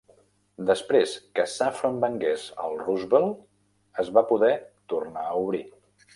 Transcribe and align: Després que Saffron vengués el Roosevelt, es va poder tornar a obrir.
Després 0.69 1.11
que 1.39 1.45
Saffron 1.55 1.99
vengués 2.05 2.47
el 2.65 2.73
Roosevelt, 2.81 3.45
es 4.07 4.11
va 4.19 4.27
poder 4.33 4.53
tornar 4.97 5.29
a 5.35 5.39
obrir. 5.45 5.65